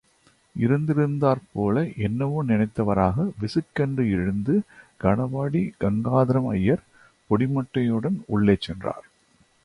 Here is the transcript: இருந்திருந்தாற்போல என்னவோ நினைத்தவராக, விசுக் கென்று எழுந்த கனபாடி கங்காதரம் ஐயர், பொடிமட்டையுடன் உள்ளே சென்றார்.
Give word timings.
இருந்திருந்தாற்போல 0.55 1.97
என்னவோ 1.97 2.43
நினைத்தவராக, 2.43 3.25
விசுக் 3.41 3.73
கென்று 3.73 4.11
எழுந்த 4.11 4.59
கனபாடி 5.01 5.61
கங்காதரம் 5.79 6.47
ஐயர், 6.47 6.83
பொடிமட்டையுடன் 7.29 8.17
உள்ளே 8.27 8.57
சென்றார். 8.59 9.05